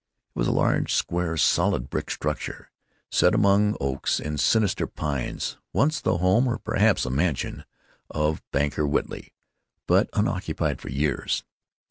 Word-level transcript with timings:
It 0.35 0.39
was 0.39 0.47
a 0.47 0.51
large, 0.51 0.95
square, 0.95 1.37
solid 1.37 1.91
brick 1.91 2.09
structure, 2.09 2.71
set 3.11 3.35
among 3.35 3.77
oaks 3.79 4.19
and 4.19 4.39
sinister 4.39 4.87
pines, 4.87 5.57
once 5.73 6.01
the 6.01 6.17
home, 6.17 6.47
or 6.47 6.57
perhaps 6.57 7.03
the 7.03 7.11
mansion, 7.11 7.65
of 8.09 8.41
Banker 8.51 8.87
Whiteley, 8.87 9.31
but 9.85 10.09
unoccupied 10.13 10.81
for 10.81 10.89
years. 10.89 11.43